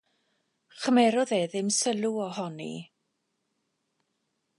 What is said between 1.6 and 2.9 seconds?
sylw ohoni.